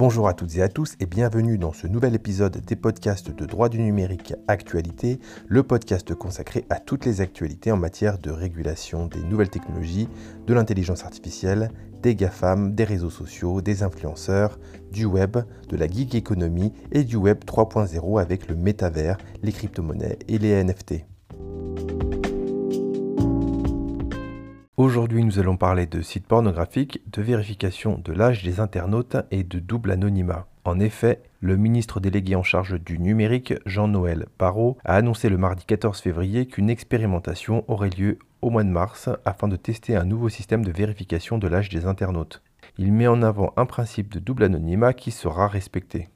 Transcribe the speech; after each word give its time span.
Bonjour 0.00 0.28
à 0.28 0.32
toutes 0.32 0.56
et 0.56 0.62
à 0.62 0.70
tous 0.70 0.94
et 0.98 1.04
bienvenue 1.04 1.58
dans 1.58 1.74
ce 1.74 1.86
nouvel 1.86 2.14
épisode 2.14 2.64
des 2.64 2.74
podcasts 2.74 3.30
de 3.30 3.44
droit 3.44 3.68
du 3.68 3.78
numérique 3.78 4.32
Actualité, 4.48 5.20
le 5.46 5.62
podcast 5.62 6.14
consacré 6.14 6.64
à 6.70 6.80
toutes 6.80 7.04
les 7.04 7.20
actualités 7.20 7.70
en 7.70 7.76
matière 7.76 8.16
de 8.16 8.30
régulation 8.30 9.08
des 9.08 9.22
nouvelles 9.22 9.50
technologies, 9.50 10.08
de 10.46 10.54
l'intelligence 10.54 11.04
artificielle, 11.04 11.70
des 12.00 12.14
GAFAM, 12.14 12.74
des 12.74 12.84
réseaux 12.84 13.10
sociaux, 13.10 13.60
des 13.60 13.82
influenceurs, 13.82 14.58
du 14.90 15.04
web, 15.04 15.36
de 15.68 15.76
la 15.76 15.86
geek 15.86 16.14
économie 16.14 16.72
et 16.92 17.04
du 17.04 17.16
web 17.16 17.44
3.0 17.44 18.22
avec 18.22 18.48
le 18.48 18.56
métavers, 18.56 19.18
les 19.42 19.52
crypto-monnaies 19.52 20.18
et 20.28 20.38
les 20.38 20.64
NFT. 20.64 21.09
Aujourd'hui, 24.82 25.22
nous 25.24 25.38
allons 25.38 25.58
parler 25.58 25.84
de 25.84 26.00
sites 26.00 26.26
pornographiques, 26.26 27.02
de 27.12 27.20
vérification 27.20 28.00
de 28.02 28.14
l'âge 28.14 28.42
des 28.42 28.60
internautes 28.60 29.18
et 29.30 29.44
de 29.44 29.58
double 29.58 29.90
anonymat. 29.90 30.46
En 30.64 30.80
effet, 30.80 31.20
le 31.40 31.58
ministre 31.58 32.00
délégué 32.00 32.34
en 32.34 32.42
charge 32.42 32.80
du 32.80 32.98
numérique, 32.98 33.52
Jean-Noël 33.66 34.24
Barrot, 34.38 34.78
a 34.86 34.94
annoncé 34.94 35.28
le 35.28 35.36
mardi 35.36 35.66
14 35.66 36.00
février 36.00 36.46
qu'une 36.46 36.70
expérimentation 36.70 37.62
aurait 37.68 37.90
lieu 37.90 38.20
au 38.40 38.48
mois 38.48 38.64
de 38.64 38.70
mars 38.70 39.10
afin 39.26 39.48
de 39.48 39.56
tester 39.56 39.96
un 39.96 40.06
nouveau 40.06 40.30
système 40.30 40.64
de 40.64 40.72
vérification 40.72 41.36
de 41.36 41.46
l'âge 41.46 41.68
des 41.68 41.84
internautes. 41.84 42.40
Il 42.78 42.94
met 42.94 43.06
en 43.06 43.20
avant 43.20 43.52
un 43.58 43.66
principe 43.66 44.10
de 44.10 44.18
double 44.18 44.44
anonymat 44.44 44.94
qui 44.94 45.10
sera 45.10 45.46
respecté. 45.46 46.08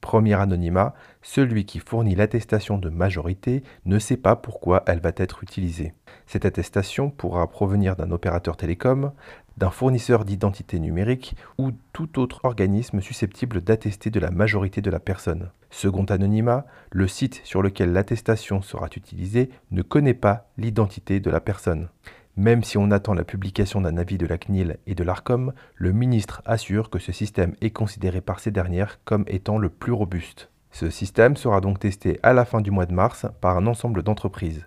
Premier 0.00 0.34
anonymat, 0.34 0.94
celui 1.22 1.66
qui 1.66 1.78
fournit 1.78 2.14
l'attestation 2.14 2.78
de 2.78 2.88
majorité 2.88 3.62
ne 3.84 3.98
sait 3.98 4.16
pas 4.16 4.36
pourquoi 4.36 4.82
elle 4.86 5.00
va 5.00 5.12
être 5.16 5.42
utilisée. 5.42 5.92
Cette 6.26 6.44
attestation 6.44 7.10
pourra 7.10 7.46
provenir 7.48 7.96
d'un 7.96 8.10
opérateur 8.10 8.56
télécom, 8.56 9.12
d'un 9.56 9.70
fournisseur 9.70 10.24
d'identité 10.24 10.78
numérique 10.78 11.36
ou 11.58 11.70
tout 11.92 12.18
autre 12.18 12.40
organisme 12.44 13.00
susceptible 13.02 13.60
d'attester 13.60 14.08
de 14.10 14.18
la 14.18 14.30
majorité 14.30 14.80
de 14.80 14.90
la 14.90 15.00
personne. 15.00 15.50
Second 15.68 16.04
anonymat, 16.04 16.64
le 16.90 17.06
site 17.06 17.42
sur 17.44 17.60
lequel 17.60 17.92
l'attestation 17.92 18.62
sera 18.62 18.88
utilisée 18.96 19.50
ne 19.70 19.82
connaît 19.82 20.14
pas 20.14 20.48
l'identité 20.56 21.20
de 21.20 21.30
la 21.30 21.40
personne. 21.40 21.88
Même 22.36 22.62
si 22.62 22.78
on 22.78 22.90
attend 22.90 23.14
la 23.14 23.24
publication 23.24 23.80
d'un 23.80 23.96
avis 23.96 24.16
de 24.16 24.26
la 24.26 24.38
CNIL 24.38 24.78
et 24.86 24.94
de 24.94 25.04
l'ARCOM, 25.04 25.52
le 25.74 25.92
ministre 25.92 26.42
assure 26.44 26.88
que 26.88 26.98
ce 26.98 27.12
système 27.12 27.54
est 27.60 27.70
considéré 27.70 28.20
par 28.20 28.40
ces 28.40 28.50
dernières 28.50 29.00
comme 29.04 29.24
étant 29.26 29.58
le 29.58 29.68
plus 29.68 29.92
robuste. 29.92 30.48
Ce 30.70 30.90
système 30.90 31.36
sera 31.36 31.60
donc 31.60 31.80
testé 31.80 32.20
à 32.22 32.32
la 32.32 32.44
fin 32.44 32.60
du 32.60 32.70
mois 32.70 32.86
de 32.86 32.94
mars 32.94 33.26
par 33.40 33.56
un 33.56 33.66
ensemble 33.66 34.02
d'entreprises. 34.02 34.66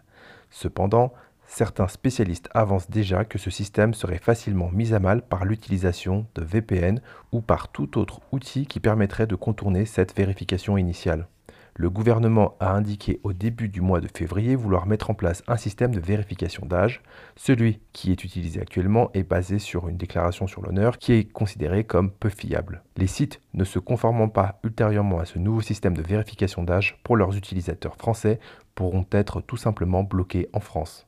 Cependant, 0.50 1.14
certains 1.48 1.88
spécialistes 1.88 2.50
avancent 2.54 2.90
déjà 2.90 3.24
que 3.24 3.38
ce 3.38 3.50
système 3.50 3.94
serait 3.94 4.18
facilement 4.18 4.70
mis 4.72 4.94
à 4.94 5.00
mal 5.00 5.22
par 5.22 5.46
l'utilisation 5.46 6.26
de 6.36 6.44
VPN 6.44 7.02
ou 7.32 7.42
par 7.42 7.70
tout 7.70 7.98
autre 7.98 8.20
outil 8.32 8.68
qui 8.68 8.82
permettrait 8.82 9.28
de 9.28 9.36
contourner 9.36 9.86
cette 9.86 10.16
vérification 10.16 10.78
initiale 10.78 11.28
le 11.76 11.90
gouvernement 11.90 12.56
a 12.60 12.72
indiqué 12.72 13.20
au 13.24 13.34
début 13.34 13.68
du 13.68 13.82
mois 13.82 14.00
de 14.00 14.08
février 14.08 14.56
vouloir 14.56 14.86
mettre 14.86 15.10
en 15.10 15.16
place 15.16 15.44
un 15.48 15.58
système 15.58 15.94
de 15.94 16.00
vérification 16.00 16.66
d'âge. 16.66 17.02
Celui 17.36 17.80
qui 17.94 18.12
est 18.12 18.24
utilisé 18.24 18.62
actuellement 18.62 19.10
est 19.14 19.24
basé 19.24 19.58
sur 19.58 19.88
une 19.90 19.98
déclaration 19.98 20.46
sur 20.46 20.62
l'honneur 20.62 20.98
qui 20.98 21.14
est 21.14 21.24
considérée 21.24 21.84
comme 21.84 22.12
peu 22.12 22.30
fiable. 22.30 22.84
Les 22.98 23.08
sites 23.08 23.42
ne 23.54 23.64
se 23.64 23.80
conformant 23.80 24.30
pas 24.30 24.60
ultérieurement 24.64 25.20
à 25.20 25.26
ce 25.26 25.40
nouveau 25.40 25.62
système 25.62 25.98
de 25.98 26.04
vérification 26.04 26.64
d'âge 26.64 27.00
pour 27.04 27.16
leurs 27.16 27.36
utilisateurs 27.36 27.96
français 27.96 28.40
pourront 28.76 29.06
être 29.12 29.42
tout 29.42 29.58
simplement 29.58 30.04
bloqués 30.04 30.50
en 30.54 30.60
France. 30.60 31.08